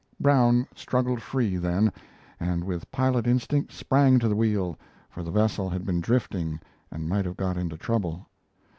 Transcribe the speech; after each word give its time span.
Brown 0.19 0.65
struggled 0.75 1.21
free, 1.21 1.57
then, 1.57 1.93
and 2.39 2.63
with 2.63 2.91
pilot 2.91 3.27
instinct 3.27 3.71
sprang 3.71 4.17
to 4.17 4.27
the 4.27 4.35
wheel, 4.35 4.75
for 5.11 5.21
the 5.21 5.29
vessel 5.29 5.69
had 5.69 5.85
been 5.85 6.01
drifting 6.01 6.59
and 6.91 7.07
might 7.07 7.25
have 7.25 7.37
got 7.37 7.55
into 7.55 7.77
trouble. 7.77 8.25